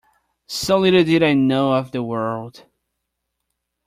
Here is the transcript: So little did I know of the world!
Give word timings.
So 0.47 0.79
little 0.79 1.03
did 1.03 1.21
I 1.21 1.35
know 1.35 1.73
of 1.73 1.91
the 1.91 2.01
world! 2.01 2.65